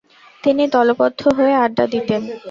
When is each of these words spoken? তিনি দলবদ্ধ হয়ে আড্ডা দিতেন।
তিনি 0.43 0.63
দলবদ্ধ 0.67 1.21
হয়ে 1.37 1.53
আড্ডা 1.63 1.85
দিতেন। 1.93 2.21